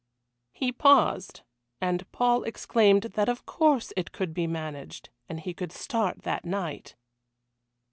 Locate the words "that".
3.13-3.29, 6.23-6.43